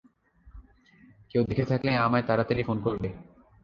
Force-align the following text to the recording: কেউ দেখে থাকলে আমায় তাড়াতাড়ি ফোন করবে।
কেউ 1.31 1.41
দেখে 1.49 1.65
থাকলে 1.65 1.91
আমায় 1.97 2.25
তাড়াতাড়ি 2.27 2.63
ফোন 2.63 2.77
করবে। 2.85 3.09